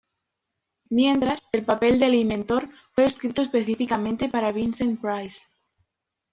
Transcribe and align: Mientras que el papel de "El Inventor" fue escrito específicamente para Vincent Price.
Mientras 0.89 1.45
que 1.51 1.59
el 1.59 1.63
papel 1.65 1.99
de 1.99 2.07
"El 2.07 2.15
Inventor" 2.15 2.67
fue 2.91 3.05
escrito 3.05 3.43
específicamente 3.43 4.29
para 4.29 4.51
Vincent 4.51 4.99
Price. 4.99 5.43